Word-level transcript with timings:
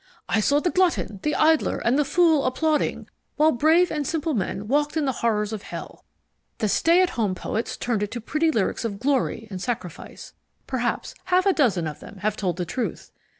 I 0.27 0.39
saw 0.39 0.59
the 0.59 0.71
glutton, 0.71 1.19
the 1.21 1.35
idler, 1.35 1.77
and 1.77 1.95
the 1.95 2.03
fool 2.03 2.45
applauding, 2.45 3.07
while 3.35 3.51
brave 3.51 3.91
and 3.91 4.07
simple 4.07 4.33
men 4.33 4.67
walked 4.67 4.97
in 4.97 5.05
the 5.05 5.11
horrors 5.21 5.53
of 5.53 5.61
hell. 5.61 6.03
The 6.57 6.67
stay 6.67 7.03
at 7.03 7.11
home 7.11 7.35
poets 7.35 7.77
turned 7.77 8.01
it 8.01 8.09
to 8.09 8.19
pretty 8.19 8.49
lyrics 8.49 8.83
of 8.83 8.99
glory 8.99 9.47
and 9.51 9.61
sacrifice. 9.61 10.33
Perhaps 10.65 11.13
half 11.25 11.45
a 11.45 11.53
dozen 11.53 11.85
of 11.85 11.99
them 11.99 12.17
have 12.23 12.35
told 12.35 12.57
the 12.57 12.65
truth. 12.65 13.11